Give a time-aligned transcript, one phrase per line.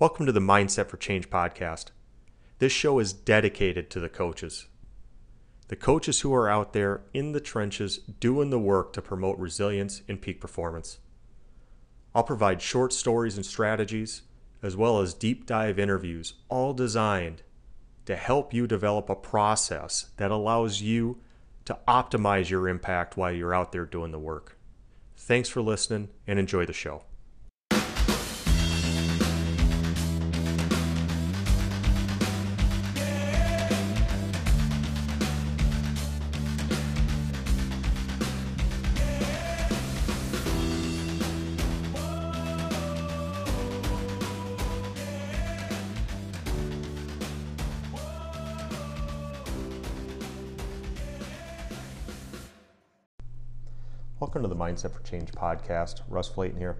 [0.00, 1.88] Welcome to the Mindset for Change podcast.
[2.58, 4.66] This show is dedicated to the coaches.
[5.68, 10.00] The coaches who are out there in the trenches doing the work to promote resilience
[10.08, 11.00] and peak performance.
[12.14, 14.22] I'll provide short stories and strategies,
[14.62, 17.42] as well as deep dive interviews, all designed
[18.06, 21.18] to help you develop a process that allows you
[21.66, 24.56] to optimize your impact while you're out there doing the work.
[25.14, 27.04] Thanks for listening and enjoy the show.
[54.20, 56.02] Welcome to the Mindset for Change podcast.
[56.06, 56.76] Russ Flayton here.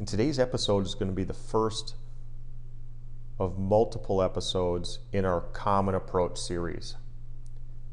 [0.00, 1.94] And today's episode is going to be the first
[3.38, 6.96] of multiple episodes in our Common Approach series.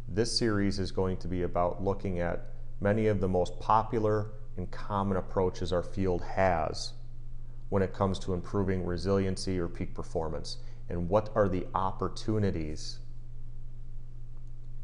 [0.08, 2.48] This series is going to be about looking at
[2.82, 6.94] many of the most popular and common approaches our field has
[7.70, 10.58] when it comes to improving resiliency or peak performance,
[10.90, 12.98] and what are the opportunities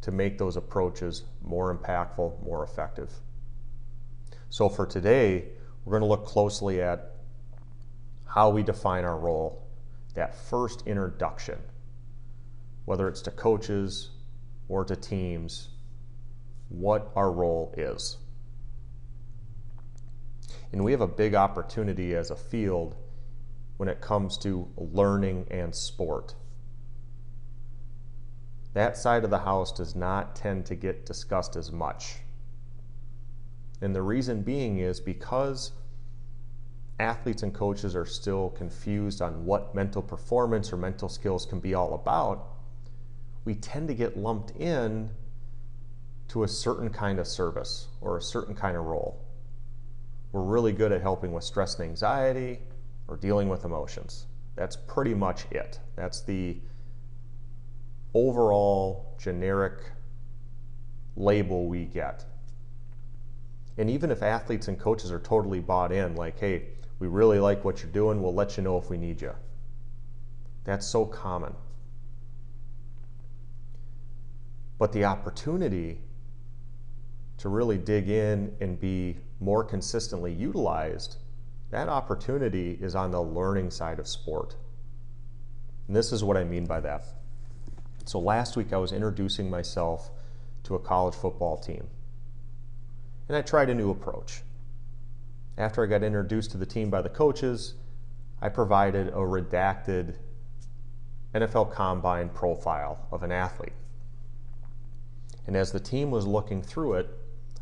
[0.01, 3.11] to make those approaches more impactful, more effective.
[4.55, 5.49] So for today,
[5.83, 7.11] we're going to look closely at
[8.25, 9.67] how we define our role,
[10.13, 11.57] that first introduction,
[12.85, 14.11] whether it's to coaches
[14.69, 15.71] or to teams,
[16.69, 18.15] what our role is.
[20.71, 22.95] And we have a big opportunity as a field
[23.75, 26.33] when it comes to learning and sport.
[28.73, 32.19] That side of the house does not tend to get discussed as much.
[33.81, 35.71] And the reason being is because
[36.99, 41.73] athletes and coaches are still confused on what mental performance or mental skills can be
[41.73, 42.47] all about,
[43.43, 45.09] we tend to get lumped in
[46.29, 49.21] to a certain kind of service or a certain kind of role.
[50.31, 52.59] We're really good at helping with stress and anxiety
[53.07, 54.25] or dealing with emotions.
[54.55, 55.79] That's pretty much it.
[55.95, 56.57] That's the
[58.13, 59.79] overall generic
[61.15, 62.25] label we get.
[63.77, 66.67] And even if athletes and coaches are totally bought in, like, hey,
[66.99, 69.33] we really like what you're doing, we'll let you know if we need you.
[70.63, 71.53] That's so common.
[74.77, 75.99] But the opportunity
[77.37, 81.17] to really dig in and be more consistently utilized,
[81.71, 84.55] that opportunity is on the learning side of sport.
[85.87, 87.05] And this is what I mean by that.
[88.05, 90.11] So last week I was introducing myself
[90.63, 91.87] to a college football team
[93.27, 94.41] and I tried a new approach.
[95.57, 97.75] After I got introduced to the team by the coaches,
[98.41, 100.15] I provided a redacted
[101.33, 103.73] NFL Combine profile of an athlete.
[105.47, 107.09] And as the team was looking through it,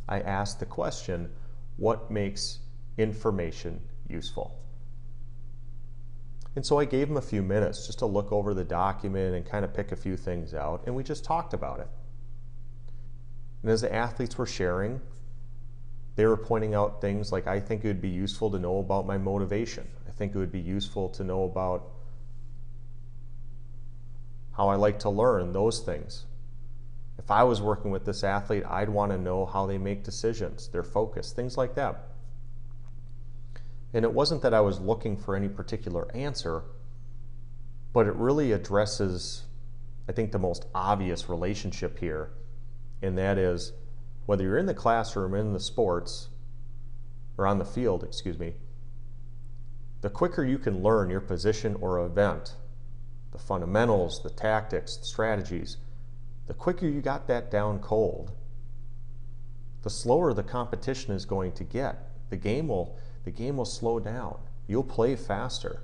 [0.08, 1.30] I asked the question
[1.78, 2.60] what makes
[2.98, 4.60] information useful?
[6.56, 9.46] And so I gave them a few minutes just to look over the document and
[9.46, 11.88] kind of pick a few things out, and we just talked about it.
[13.64, 15.02] And as the athletes were sharing,
[16.16, 19.08] they were pointing out things like I think it would be useful to know about
[19.08, 19.88] my motivation.
[20.08, 21.90] I think it would be useful to know about
[24.56, 26.26] how I like to learn, those things.
[27.18, 30.68] If I was working with this athlete, I'd want to know how they make decisions,
[30.68, 32.04] their focus, things like that.
[33.94, 36.64] And it wasn't that I was looking for any particular answer,
[37.92, 39.44] but it really addresses,
[40.10, 42.32] I think, the most obvious relationship here,
[43.02, 43.72] and that is
[44.26, 46.30] whether you're in the classroom, in the sports,
[47.38, 48.54] or on the field, excuse me,
[50.02, 52.56] the quicker you can learn your position or event,
[53.32, 55.78] the fundamentals, the tactics, the strategies,
[56.48, 58.32] the quicker you got that down cold,
[59.84, 62.10] the slower the competition is going to get.
[62.30, 64.38] The game will, the game will slow down.
[64.68, 65.84] You'll play faster.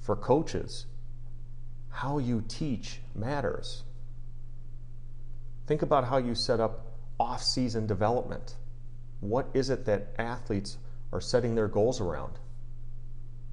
[0.00, 0.86] For coaches,
[1.88, 3.84] how you teach matters.
[5.66, 8.56] Think about how you set up off season development.
[9.20, 10.76] What is it that athletes
[11.12, 12.38] are setting their goals around?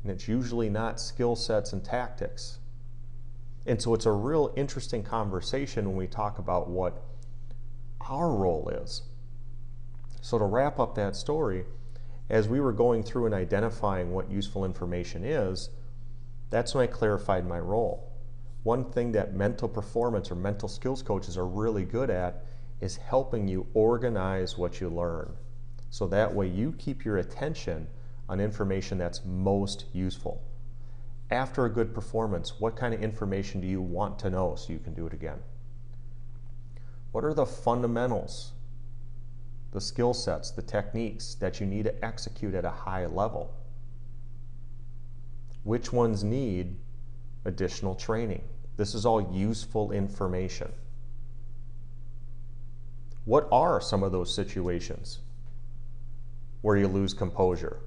[0.03, 2.59] And it's usually not skill sets and tactics.
[3.65, 7.03] And so it's a real interesting conversation when we talk about what
[8.01, 9.03] our role is.
[10.21, 11.65] So, to wrap up that story,
[12.29, 15.69] as we were going through and identifying what useful information is,
[16.49, 18.10] that's when I clarified my role
[18.63, 22.45] one thing that mental performance or mental skills coaches are really good at
[22.79, 25.33] is helping you organize what you learn.
[25.89, 27.87] So that way you keep your attention
[28.29, 30.41] on information that's most useful.
[31.31, 34.79] After a good performance, what kind of information do you want to know so you
[34.79, 35.39] can do it again?
[37.11, 38.51] What are the fundamentals,
[39.71, 43.53] the skill sets, the techniques that you need to execute at a high level?
[45.63, 46.77] Which ones need
[47.45, 48.43] additional training?
[48.77, 50.71] This is all useful information.
[53.25, 55.19] What are some of those situations
[56.61, 57.77] where you lose composure?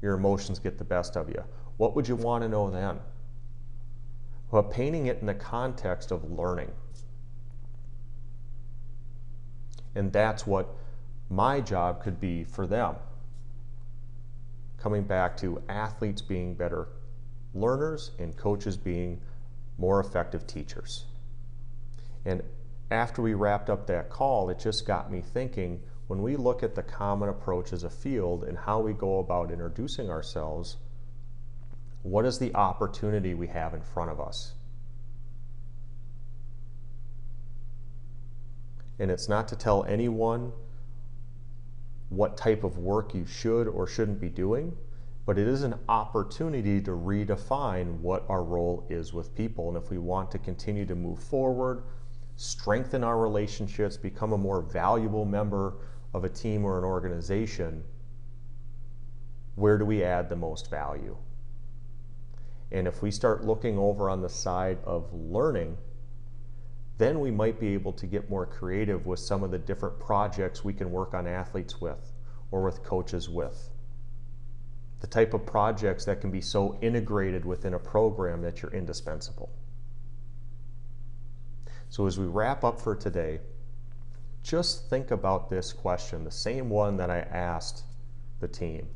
[0.00, 1.42] Your emotions get the best of you.
[1.76, 2.98] What would you want to know then?
[4.50, 6.70] Well, painting it in the context of learning.
[9.94, 10.68] And that's what
[11.28, 12.96] my job could be for them.
[14.78, 16.88] Coming back to athletes being better
[17.54, 19.20] learners and coaches being
[19.78, 21.06] more effective teachers.
[22.24, 22.42] And
[22.90, 26.74] after we wrapped up that call, it just got me thinking when we look at
[26.74, 30.78] the common approach as a field and how we go about introducing ourselves,
[32.02, 34.52] what is the opportunity we have in front of us?
[38.98, 40.52] And it's not to tell anyone
[42.08, 44.76] what type of work you should or shouldn't be doing,
[45.28, 49.68] but it is an opportunity to redefine what our role is with people.
[49.68, 51.82] And if we want to continue to move forward,
[52.36, 55.74] strengthen our relationships, become a more valuable member
[56.14, 57.84] of a team or an organization,
[59.56, 61.14] where do we add the most value?
[62.72, 65.76] And if we start looking over on the side of learning,
[66.96, 70.64] then we might be able to get more creative with some of the different projects
[70.64, 72.14] we can work on athletes with
[72.50, 73.68] or with coaches with.
[75.00, 79.50] The type of projects that can be so integrated within a program that you're indispensable.
[81.88, 83.40] So, as we wrap up for today,
[84.42, 87.84] just think about this question, the same one that I asked
[88.40, 88.88] the team.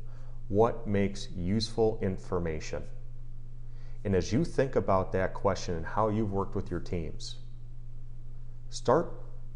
[0.47, 2.83] What makes useful information?
[4.03, 7.37] And as you think about that question and how you've worked with your teams,
[8.69, 9.13] start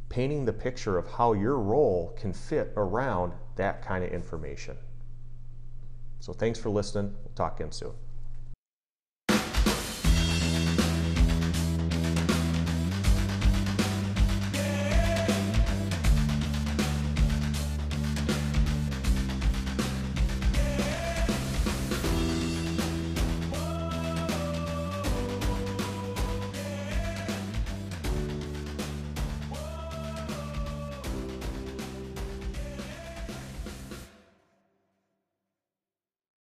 [0.09, 4.77] painting the picture of how your role can fit around that kind of information.
[6.27, 7.15] So thanks for listening.
[7.23, 7.93] We'll talk again soon.